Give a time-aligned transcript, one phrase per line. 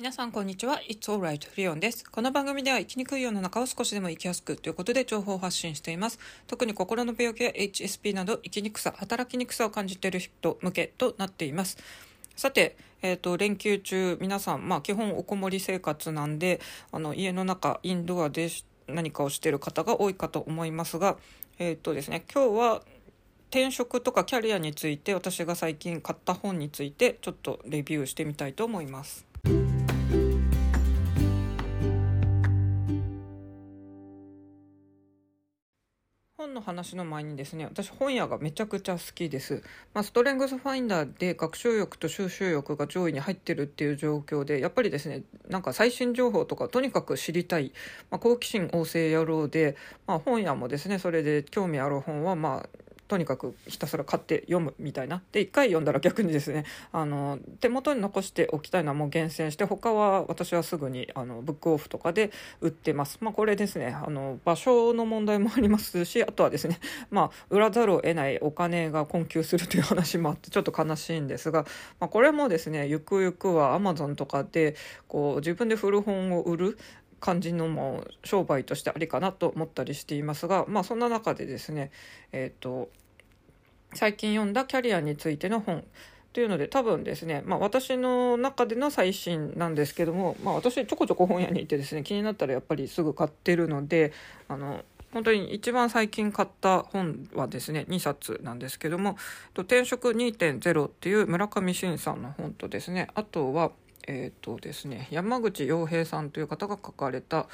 [0.00, 0.80] 皆さんこんにちは。
[0.88, 1.46] It's alright.
[1.58, 2.10] リオンです。
[2.10, 6.18] この番組では生きにくい世の中を少しでも生きやすくということで情報を発信しています。
[6.46, 11.76] 特に心の病気や HSP など生きにくさ働きにくさを感じている人向けとなっています。
[12.34, 16.62] さて、えーと、連休中皆さん、まあ、基本おこもり生活なんで
[16.92, 18.48] あの家の中インドアで
[18.88, 21.18] 何かをしている方が多いかと思いますが、
[21.58, 22.82] えーとですね、今日は
[23.50, 29.28] 転職とかキャリアについて私が最近買った本についてちょっとレビューしてみたいと思います。
[36.40, 39.62] 本の話の前にですね私本屋がめちゃくちゃ好きです、
[39.92, 47.72] まあ、ストレングスファインダーで学習欲と収集欲が上位に入ってるっていう状況でやっぱりですねなんか最新情報とかとにかく知りたい、
[48.10, 49.76] まあ、好奇心旺盛野郎で、
[50.06, 52.68] まあ、本屋もですねそれで興味ある本はまあ
[53.10, 55.20] とにかくひたすら買って読むみたいな。
[55.32, 63.18] で1回読んだら逆にですねあの手元に残しておきたいのはもう厳選して他は私はすぐにあのブックオフとかで売ってます。
[63.20, 66.78] まあこれですねあの場所の問題もありますしあとはですね
[67.10, 71.64] まあ売らざるを得ないお金が困窮するという話もあってちょっと悲しいんですが、
[71.98, 74.76] まあ、これもですねゆくゆくはアマゾンとかで
[75.08, 76.78] こう自分で古本を売る
[77.20, 81.90] 感じのも商売としてありかなと思ったりしていますが、まあ、そんな中でですね、
[82.32, 82.88] えーと、
[83.94, 85.84] 最近読んだキャリアについての本
[86.32, 94.12] というので多分ですね、まあ、私の中での最新なんですけども、まあ、私ちょこちょこ本屋に行ってですね気になったらやっぱりすぐ買ってるので
[94.48, 99.16] あの本当に一番最近買った本はですね2冊なんですけども
[99.54, 103.72] 「転職2.0」っていう村上臣さんの本とですねあとは
[104.06, 107.44] えっ、ー、とですね山口揚平さんという方が書かれた、えっ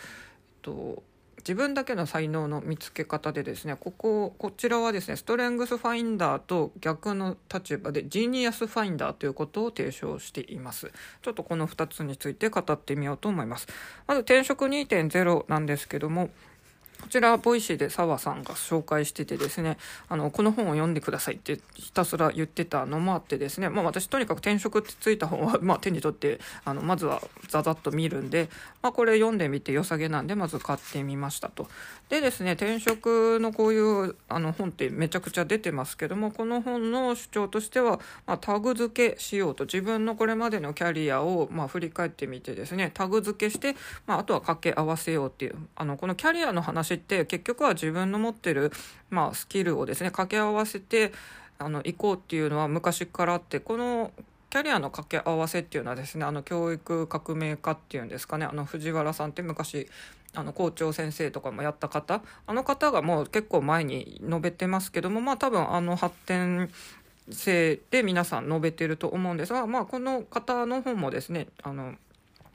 [0.63, 1.03] と、
[1.39, 10.91] 自分だけの才能の見つけ方でですねこここちらはですねストレングスファインダーと逆の立場でジーニアスファインダーということを提唱しています。
[11.23, 13.69] ちょっとこの2つについて語ってみようと思います。
[14.07, 16.31] まず転職2.0なんですけども
[17.01, 28.49] こちら Voicy で澤さんが紹介しててですねあのこの本を読んでくださいってひたすら言ってたのもあってですね、まあ、私とにかく転職ってついた本は、まあ、手に取ってあのまずはざざっと見るんで、
[28.83, 31.69] まあ、これ読んでみて良さげなんでまず買ってみましたと。
[32.09, 43.75] でですね転職のこういうあの本ってめちゃくちゃ出てますけどもこの本の主張としては、まあ、タグ付けしようと自分のこれまでのキャリアを、まあ、振り返ってみてですねタグ付けして、
[44.07, 48.73] まあ、あとは掛け合わせようっていうあのこのキャリアの話って結局は自分の持ってる、
[49.11, 51.13] まあ、スキルをですね掛け合わせて
[51.59, 54.13] あの行こうっていうのは昔からあってこの
[54.51, 59.89] キャリアの掛け合わせっていうのはですねあの教育革命家っていうんですかねあの藤原さんって昔
[60.35, 66.71] あの校長先生とかもやった方あの方がもう結構前に述べてますけどもまあ多分あの発展
[67.31, 71.95] 性で皆さん述べてると思うんですが、まあ、この方の本もですねあの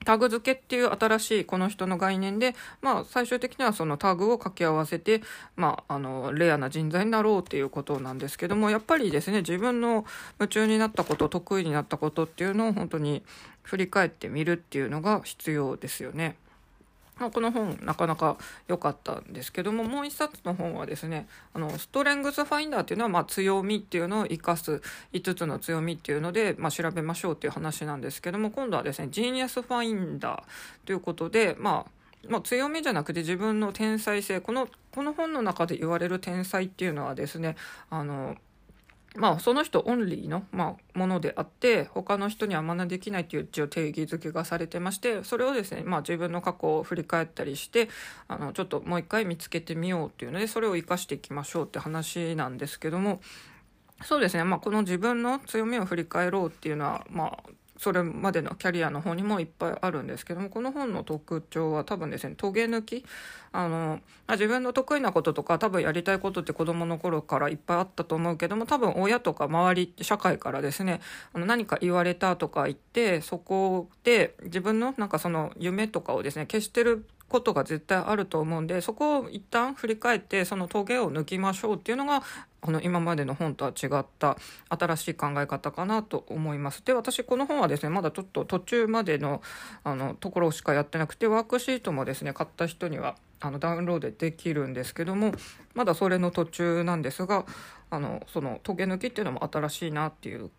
[0.05, 5.21] タグ付けっていう新しいこの人の概念で、まあ、最終的にはそのタグを掛け合わせて、
[5.55, 10.05] まあ、あのレアな人材になろうっていうことなんですけどもやっぱりですね自分の
[10.39, 13.23] 夢中になったこと得意になったことっていうのを本当に
[13.63, 16.35] 振り返ってみるっていうのが必要ですよね。
[17.19, 24.81] この本なかなか良かったんですけどももう一冊の本はですねあのストレングスファインダーっていうのはまあ強みっていうのを生かす
[25.13, 31.91] 5つの強みっていうので、まあ、調べましょうっていう話なんですけども今度はですねジーニアスファインダーということでまあ
[32.27, 37.55] まあ、強みじゃなくて自分の天才性このこの本の中で言われる天才っていうのはですね
[37.89, 38.35] あの
[39.15, 47.89] まあ、その人オンリーの、まあ、ものであって他の人には真似できないという一応定義づけがされてましてそれをですね、まあ、自分の過去を振り返ったりして
[48.29, 53.19] あのちょっともう一回見つけてみようっていうのでそれを生かしていきましょうって話なんですけども
[54.03, 57.49] そうですね、まあ、この自分の強みを振り返ろうっていうのは、まあ、
[57.81, 63.03] それまでのキャリアの方にもいっぱいあるんですけどもこの本の特徴は多分ですねトゲ抜き。
[63.53, 63.99] あの
[64.29, 71.01] 自分の得意なこととか多分やりたいことって子どもの頃からいっぱいあったと思うけども多分親とか周り社会からですね
[71.33, 82.21] あの何か言われたとか言ってそこで自分のなんかその夢とかをですね消してることが絶対あると思うんでそこを一旦振り返ってそのトゲを抜きましょうっていうのが
[82.59, 84.37] この今までの本とは違った
[84.69, 86.83] 新しい考え方かなと思います。
[86.85, 89.41] で私この本はですねまだちょっと途中までの
[89.83, 95.31] あのところしかやってなくてワークシートもですね買った人にはあのダウンロードできるんですけども
[95.73, 97.45] まだそれの途中なんですが
[97.89, 100.51] あのそのトゲ抜きっていうのも新しいなっていう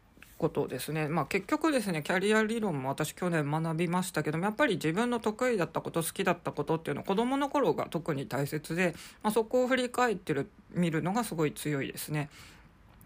[0.43, 12.29] ことですね、まあ、結局ですねキャリア理論も私去年学びましたけどもやっぱり自分の得意だったこと好きだったことっていうのは子どもの頃が特に大切で、まあ、そこを振り返ってる見るのがすごい強いですね。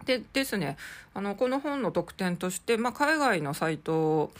[0.05, 0.77] でですね
[1.13, 4.31] あのこの本の特典として、まあ、海外のサイト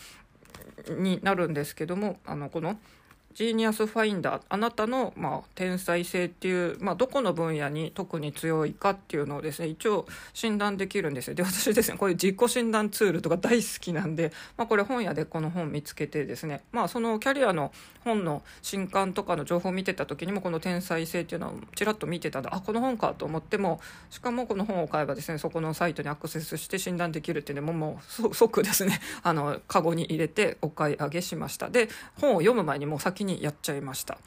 [0.97, 2.79] になるんですけどもあのこの
[3.37, 11.35] 「ジーニアスファインダーあなたの、まあ、天才性っていう、まあ、どこの分野に特に強いかっていうのをですね一応診断できるんですよ。
[11.35, 17.71] で私ですねこういう自己診断ツールとか大好きなんで、まあ、これ本屋でこの本見つけてですね、まあ、そのキャリアの
[18.03, 23.79] 本の新刊とかの情報を見てた時にもこの天才性っていうのをちらっと見てたんであこの本かと思っても
[24.09, 27.99] しかもこの本を買えばですねそこのサイトにアクセスして診断できるっていうのもも
[28.31, 31.69] う即ですねあのカゴに入れてお買い上げしました。
[31.69, 31.87] で
[32.19, 34.18] 本を読む前にもう先ににやっちゃいました。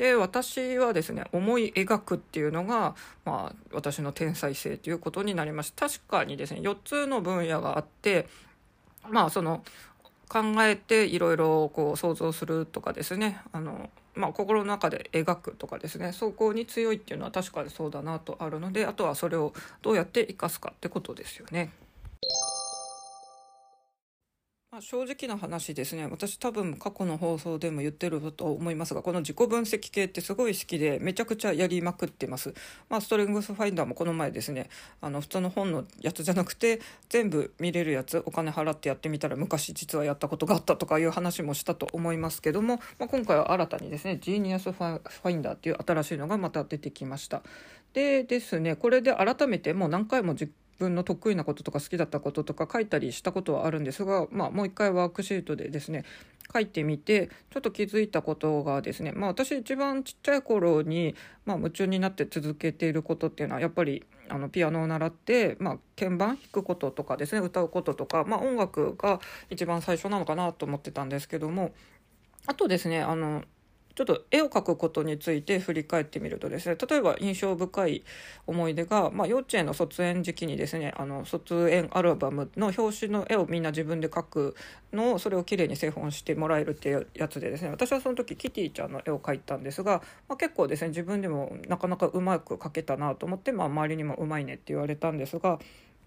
[0.00, 2.94] で私はですね思い描くっていうのが、
[3.26, 8.26] まあ、私の天才性ということになりました確かにですね4つの分野があって
[9.10, 9.62] まあその
[10.26, 19.52] 考えていろいろこう想像するとかですねあの、まあ、心の中で描くとかですねそこに強いっていうのは確かにそうだなとあるのであとはそれを
[19.82, 21.70] どうやって生かすかってことですよね。
[24.72, 26.06] まあ、正直な話ですね。
[26.06, 32.54] 私多分過去の放送でも言ってると思いますがこの自己分析系ってすごい好きでめちゃくちゃやりまくってます、
[32.88, 34.68] まあ、ストレングスファインダーもこの前ですね。
[35.00, 47.42] あの普通の本のやつじゃなくて全部見れるやつお金払ってやってみたら昔実はやったことがあったとかいう話もしたと思いますけども、まあ、今回は新たにですねジーニアスファインダーっていう新しいのがまた出てきました。
[47.92, 56.04] でですねこれで改めてもう何回も自分の得意なこととか好きだったこととか書いたりしたことはあるんですが、まあ、もう一回ワークシートでですね
[56.52, 71.72] 書いてみてちょっと気づいたことがですね、まあ、私一番ちっちゃい頃に、まあ、夢中になって続けていることっていうのはやっぱりあのピアノを習って、まあ、鍵盤弾くこととかですね歌うこととか、まあ、音楽が一番最初なのかなと思ってたんですけども
[72.46, 73.44] あとですねあの
[73.94, 78.02] ちょっと絵を描くことについて振り返ってみるとですね例えば印象深い
[78.46, 84.56] 思い出が、まあ、幼稚園の卒園時期にですねあの卒園アルバムの表紙の絵をみんな自分で描く
[84.92, 95.58] のをそれをきれいに製本してもらえるっていうやつでですね私はその時キティちゃんの絵を描いたんですが、まあ、結構ですね自分でもなかなかうまく描けたなと思って、まあ、周りにもうまいねって言われたんですが。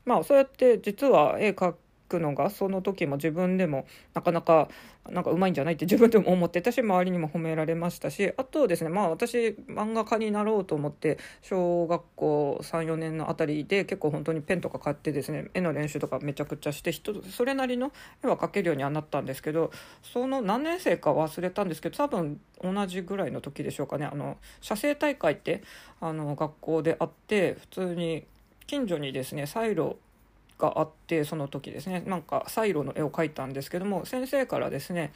[0.05, 1.75] まあそうやって実は絵描
[2.07, 4.69] くのがその時も自分でもなかなか
[5.09, 17.91] なんかうまいんじゃないって 自分でも思ってたし周りにも褒められましたしあとですねまあ私漫画家になろうと思って小学校34年のあたりで結構本当にペンとか買ってですね絵の練習とかめちゃくちゃして人それなりの
[18.23, 19.71] 絵は描けるようにはなったんですけど
[20.01, 24.05] その何年生か忘れたんですけど多分同じぐらいの時でしょうかね。
[24.05, 25.63] あの写生大会って
[25.99, 28.25] あの学校であって普通に
[28.67, 29.97] 近所にですねサイロ
[30.63, 32.01] があってその時ですね。
[32.05, 35.11] なんかサイロの絵を描いたんですけども先生からですね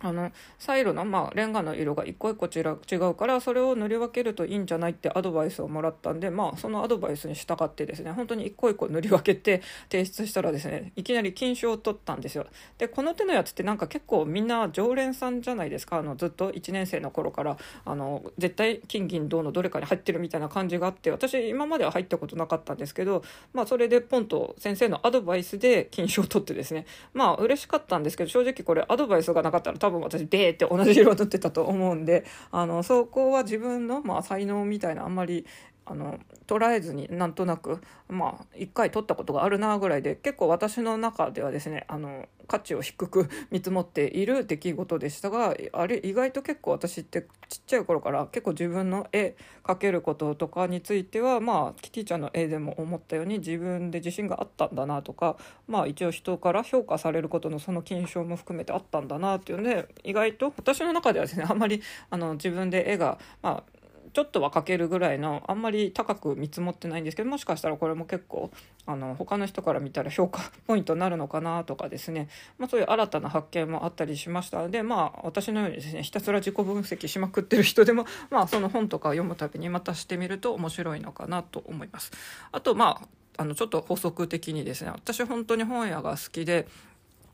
[0.00, 2.60] あのサイロの、まあ、レンガの色が一個一個違
[2.96, 12.46] うからそれを塗り分けるといいんじゃないってアドバイスをもらったんで、まあ、そのアドバイスに従ってですね本当に一個一個塗り分けて提出したらですねいきなり金賞を取ったんですよ。
[12.78, 15.98] でこの手のやつってなんか結構みんな常連さんじゃないですか。
[15.98, 23.22] あのずっと1年生の頃からあの絶対金銀銅のどれかに入ってるみたいな感じがあって私今までは入ったことなかったんですけど、
[23.52, 35.46] まあ、それでポンと先生のアドバイスで金賞を取ってですねまあ嬉しかったんですけど正直これアドバイスがなかったら多多分私ベーって同じ色を塗ってたと思うんであのそこは自分の、まあ、才能みたいなあんまり
[35.90, 63.77] あの捉えずになんとなくまあ一回取ったことがあるなぐらいで結構私の中ではですねあの価値を低く 見積もっている出来事でしたがあれ意外と結構私ってちっちゃい頃から結構自分の絵描けることとかについてはまあキティちゃんの絵でも思ったように自分で自信があったんだなとかまあ一応人から評価されることのその金賞も含めてあったんだなっていうので意外と私の中ではですねあんまりあの自分で絵がまあ
[64.12, 68.50] ちょっとはかけるぐらいのあんまり高く見積もってないんですけどもしかしたらこれも結構
[68.86, 82.12] あの他の人から見たら評価ポイントになるのかなとかですね、まあ、そういう新たな発見もあったりしましたのでまあ私のようにですねひたすら自己分析しまくってる人でも まあその本とか読むたびにまたしてみると面白いのかなと思います。
[82.52, 83.08] あとまあ
[83.40, 86.66] あのちょっと補足的にですね私本当に本屋が好きで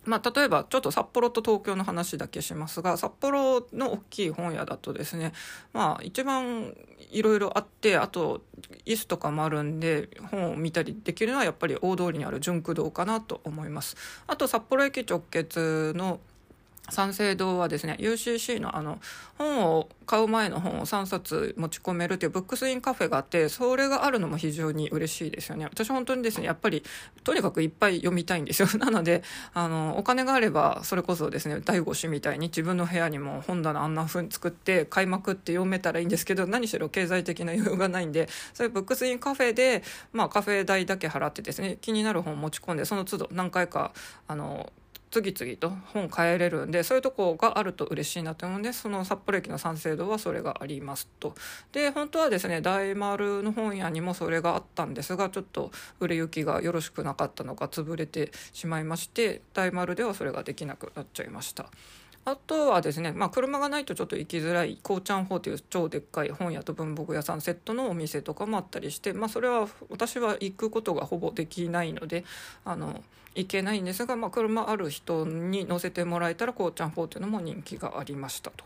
[0.06, 5.32] まあ、例えばちょっと札幌と東京の話だけしますが札幌の大きい本屋だとですね
[5.72, 6.74] まあ一番
[7.10, 8.42] いろいろあってあと
[8.86, 13.96] 椅子とかもあるんで本を見たりできるのはやっぱり大通りにある純駆動かなと思います。
[14.26, 16.20] あと札幌駅直結の
[16.90, 18.98] 三省堂はですね UCC のあの
[19.38, 25.64] 本を買う前の本を3冊持ち込めるというブックスインカフェがあってそれがあるのも非常に嬉しいですよね。
[25.64, 26.84] 私本当にですねやっぱり
[27.24, 28.68] とにかくいっぱい読みたいんですよ。
[28.78, 29.22] なので
[29.54, 43.92] あのお金があればそれこそですね第五子みたいに自分の部屋にも本棚あんな風に作って買いまくって読めたらいいんですけど何しろ経済的な余裕がないんでそういうブックスインカフェで、まあ、カフェ代だけ払ってですね気になる本を持ち込んでその都度何回か
[44.28, 44.70] あの
[45.14, 51.36] 次々と本買えれるんでそういうとこがあると嬉しいなと思うんでその札幌駅の三省堂はそれがありますと
[51.70, 61.70] で本当はですね大丸の本屋にもそれがあったんですがちょっと売れ行きがよろしくなかったのか潰れてしまいまして大丸ではそれができなくなっちゃいました。
[62.26, 72.24] あとはですね、まあ、車がないとちょっと行きづらいこうちゃんホという超でっかい本屋と文房具屋さんセットのお店とかもあったりして、まあ、それは私は行くことがほぼできないので
[72.64, 78.64] あの行けないんですが、まあ、車ある人に乗せてもらえたらこうちゃん4っていうのも人気がありましたと。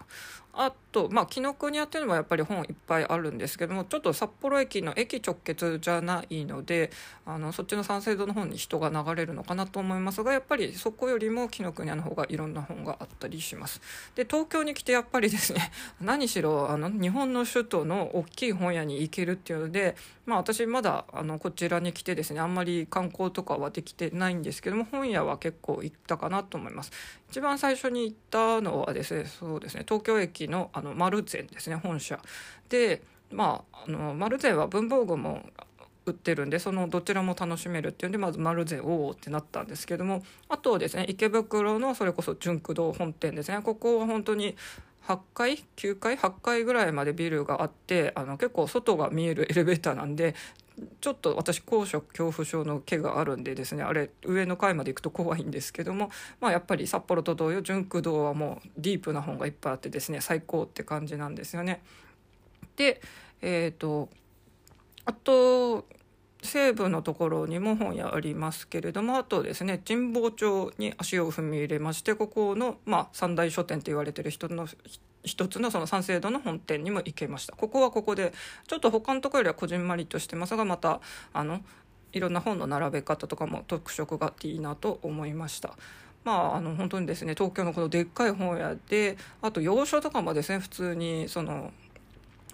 [0.61, 6.91] あと、まあ、紀ノ国屋っていうのはやっぱり本いっぱいあるんですけどもちょっと札幌駅の駅直結じゃないので
[7.25, 13.81] あのそっちの三省堂の方に人が流れるのかなと思いますがやっぱりそこよりも紀ノ国屋の方がいろんな本があったりします。
[14.17, 15.71] で東京に来てやっぱりですね
[16.03, 19.95] 何しろあの日本の首都の大きい本屋に行けるっていうので、
[20.27, 26.91] まあ、私まだあのこちらに来てですねあんまり観光とかはできてないんですけども本屋は結構行ったかなと思います。
[27.31, 32.19] 一番最初に行ったのはですねそうですね東京駅のあの丸善ですね本社。
[32.69, 35.45] でまああの丸善は文房具も
[36.07, 43.61] 売ってるんでそのどちらも楽しめるっていうんでまず丸善おおってなったんですけどもあとですね池袋のそれこそ純駆動本店ですね。
[43.63, 44.57] ここは本当に
[45.07, 50.35] 8階9階8階ぐらいまでビルがあってあの結構外が見えるエレベーターなんで
[51.01, 61.83] ちょっと私高所恐怖症の毛があるんでですねあれ上の階まで行くと怖いんですけども、まあ、やっぱり札幌と同様純駆動はもうディープな本がいっぱいあってですね最高って感じなんですよね。
[62.77, 63.01] で
[63.43, 64.09] えっ、ー、と
[65.05, 65.87] あと
[66.43, 74.69] 西部のところにも本屋ありますけれどもあとですね神保町に足を踏み入れましてここの、まあ、三大書店と言われてる人の
[75.29, 78.33] 一つのその三省堂の本店にも行けましたここはここで
[78.67, 81.01] ちょっと他のとこよりはこじんまりとしてますがまた
[81.33, 81.61] あの
[82.13, 85.75] いろんな本の並べ方とかも特色があっていいなと思いました。
[86.25, 91.73] まあ、あの本当にですね東京のこのでっかい本屋であと洋書とかもですね普通にその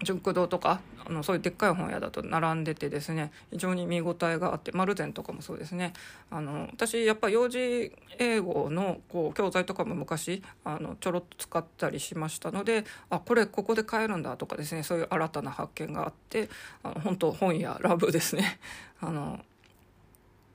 [0.03, 5.93] 純駆堂とかあのそういうでっかい本屋だと並んでてですね非常に見応えがあって丸善とかもそうですね
[6.29, 16.49] あの私やっぱ幼児英語のこう教材とかも昔あのちょろっと使ったりしましたのであこれここで買えるんだとかですねそういう新たな発見があって
[16.83, 18.59] あの本当本屋ラブですね。
[18.99, 19.39] あの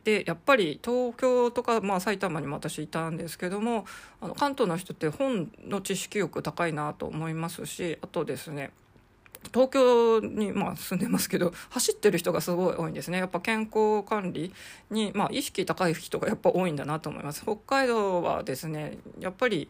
[0.02, 3.84] でやっぱり東京とか、まあ、埼玉にも私いたんですけども
[4.22, 8.70] あの関東の人って本の知識欲高いなと思いますしあとですね
[9.52, 13.18] 東京にまあ住んでますけど走ってる人がすごい多いんですね。
[13.18, 14.52] やっぱ健康管理
[14.90, 17.42] にまあ意識高い人がやっぱ多いんだなと思います。
[17.42, 19.68] 北海道はですねやっぱり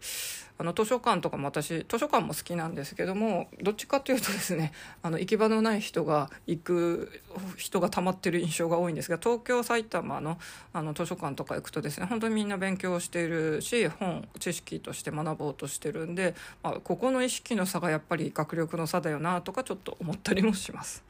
[0.60, 4.72] あの図書館とかも私図書館も好きなんですけどもどっちかというとですね
[5.02, 7.22] あの行き場のない人が行く
[7.56, 10.36] 人が溜まってる印象が多いんですが東京埼玉の
[10.74, 21.04] あの図書館とか行くとですね本当にみんな勉強しているし本知識として学ぼうとしてるんで、まあ、ここの意識の差がやっぱり学力の差だよなとかちょっと思ったりもします。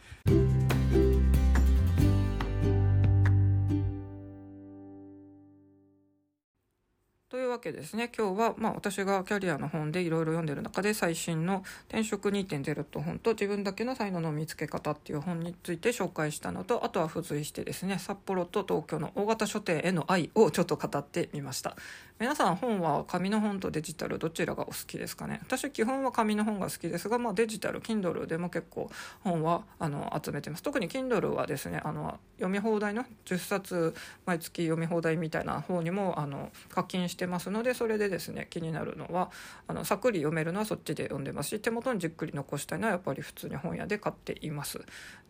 [7.30, 21.76] というわけですね今日は、まあ、私がキャリアの本でいろいろ読んでる中で最新の「転職2.0」と本と「自分だけの才能の見つけ方」っていう本について紹介したのとあとは付随してですね札幌と東京の大型書店への愛をちょっと語ってみました
[22.20, 25.40] 皆さん本は紙の本とデジタルどちらがお好きですかね？
[25.42, 28.90] 私基本は紙の本が好きですが、まあ、デジタル Kindle でも結構
[29.24, 33.94] 本はあの集めてます特に Kindle はですねあの読み放題の10冊
[34.26, 39.30] 毎月読み放題みたいな方にもあの課金してますのでそれでですね気になるのは
[39.66, 44.78] あのさっくり読めるのはそっちで読んでますし手元にじっくり残したいのはやっぱり普通に本屋で買っています。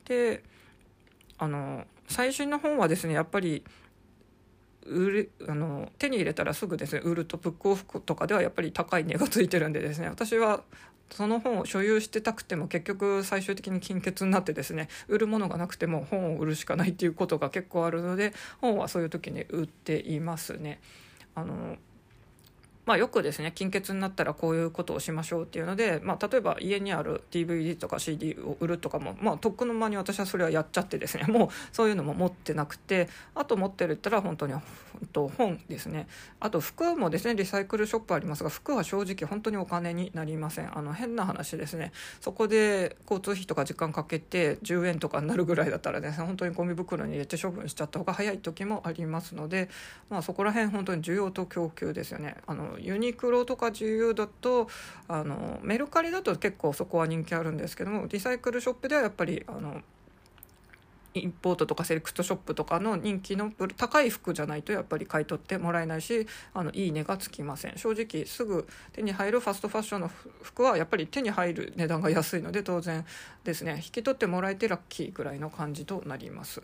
[0.07, 0.43] で
[1.39, 3.63] あの最新の本はですねやっぱり
[4.87, 10.63] 売るあの手に入れたらすぐですね売るとブックオフとかではやっぱり高い値がついてるんでですね私は
[11.11, 20.81] その本を所有してたくても結局最終的に金欠になってですね売るものがなくても本を売るしかないっていうことが結構あるので本はそういう時に売っていますね。
[21.35, 21.77] あの
[22.91, 34.55] まあ、よくですね金欠になったらこういうことをしましょうっていうので、まあ、例えば家にある DVD とか CD を売るとかも、まあ、とっくの間に私はそれはやっちゃってですね もうそういうのも持ってなくてあと持ってるったら本当に
[35.15, 36.09] 本ですね。
[36.41, 40.77] あと服もですねリサイクルショップありますが服は正直本当にお金になりません。
[40.77, 41.93] あの変な話ですね。
[42.21, 49.69] そこで交通費とか時間かけて10円とかになるぐらいだったらですね本当にゴミ袋に入れて処分しちゃった方が早い時もありますので、
[50.09, 52.37] まあ、そこら辺本当に需要と供給ですよね。
[52.47, 54.69] あのユニクロとか GU だと
[55.09, 59.81] あのメルカリだと結構そこは人気あるんですけどもリサイクルショップではやっぱりあの
[61.15, 70.11] インポートとかセレクトショップとかの人気の高い服じゃないとやっぱり買い取ってもらえないしあのいい値がつきません正直すぐ手に入るファストファッションの
[70.43, 73.05] 服はやっぱり手に入る値段が安いので当然
[73.43, 76.63] ですね引き取ってもらえてラッキーぐらいの感じとなります。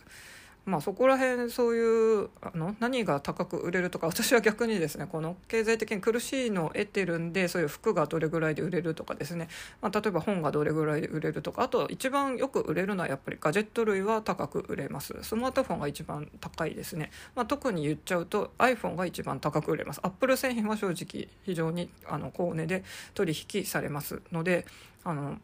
[0.67, 9.49] まあ、そこら辺そういうあの何が高く売れるとか私は逆にですねこの経済的に苦しいのを得てるんでそういう服がどれぐらいで売れるとかですね、
[9.81, 15.15] まあ、例えば本がどれぐらいで売れるとかあと一番よく売れるのはやっぱりガジェット類は高く売れます。
[15.23, 20.01] スマートフォンが一番高いですね、まあ、特に言っちゃうと iPhone が一番高く売れます。
[20.03, 22.83] アップル製品は正直非常にあの高値で
[23.15, 24.67] 取引されますので
[25.05, 25.39] あの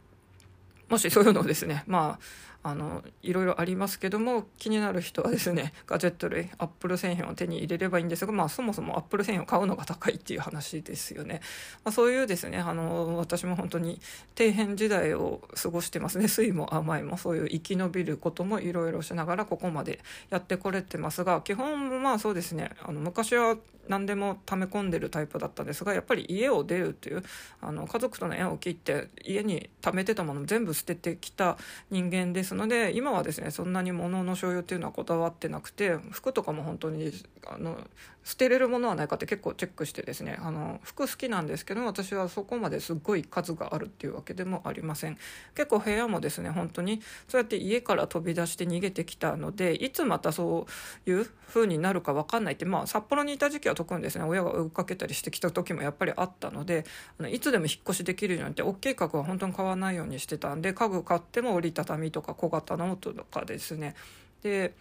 [0.88, 11.40] もしそういうのをですねまああのいろいろありますけども気になる人はですね ガジェット類アップル製品を手に入れればいいんですが、まあ、そもそもアップル製品を買うのが高いっていう話ですよね、
[11.84, 14.00] まあ、そういうですねあの私も本当に
[14.36, 16.28] 底辺時代を過ごしてますね。
[16.32, 20.00] 酸いも甘いもそういう生き延びることもいろいろしながらここまで
[20.30, 23.56] やってこれてますが基本まあそうですねあの昔は
[23.88, 27.22] 何でも溜め込んでるタイプだったんですがやっぱり家を出るっていう
[27.60, 31.58] あの家族との縁を切って家に貯めてたもの全部捨ててきた
[31.90, 37.12] 人間ですので今はですねそんなに物の所有っていうのはこだわってなくて服とかも本当に
[37.46, 37.78] あの
[38.24, 45.18] 捨てれるものはないかって結構チェックしてですねあの服好きなんですけど私はそこまですっごい数があるっていうわけでもありません。
[45.54, 50.66] 結構部屋もですね本当にそうやって家から飛び出して逃げてきたのでいつまたそ
[51.06, 56.84] ういう風になるか分かんないってまあ札幌にいた時期は特にですね親が追いかけたりしてきた時もやっぱりあったので
[57.18, 63.94] あのいつでも引っ越しできるようにって大きい家具は本当に買わないようにしてたんで家具買っても折りたたみとか小型ノートとかですね。
[64.42, 64.74] で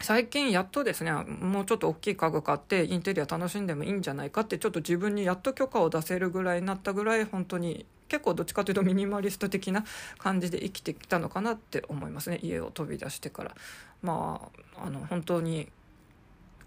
[0.00, 9.84] 最近やっとですねもうちょっと大きい家具買ってインテリア楽しんでもいいんじゃないかってちょっと自分にやっと許可を出せるぐらいになったぐらい本当に結構どっちかというとミニマリスト的な
[10.18, 12.38] 感じで生きてきたのかなって思いますね。
[12.42, 13.54] 家を飛び出してから。
[14.02, 15.68] まああの本当に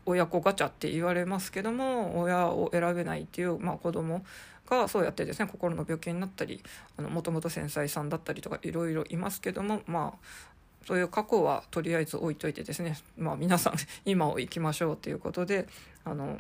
[0.06, 4.26] 親子ガチャって言われますけども親を選べないっていう、まあ、子供
[4.70, 6.62] がそうやってですね心の病気になったり
[6.98, 10.50] もともと繊細さんだったりとかいろいろいますけどもまあ
[10.86, 13.74] そういう過去はとりあえず置いといてですね、まあ、皆さん
[14.06, 15.68] 今を生きましょうということで
[16.04, 16.40] あの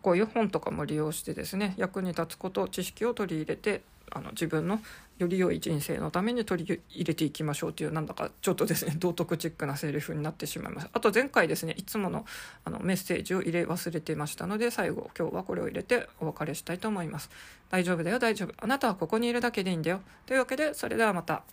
[0.00, 3.82] こういう本とかも利用してですね役に立つこと知識を取り入れて
[4.14, 4.80] あの自分の
[5.18, 10.88] より良い人生のために取り入れていきましょうというなんだかちょっとですね 道徳チックなセリフになってしまいます。
[10.92, 12.26] あと前回ですねいつもの
[12.64, 17.30] あのメッセージを入れ忘れてましたので最後今日はこれを入れてお別れしたいと思います。
[17.70, 18.54] 大丈夫だよ大丈夫。
[18.58, 20.00] あなたはここにいるだけでいいんだよ。
[20.26, 21.44] というわけでそれではまた。